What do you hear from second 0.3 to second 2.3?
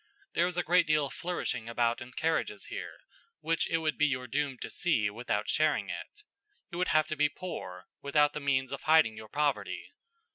There is a great deal of flourishing about in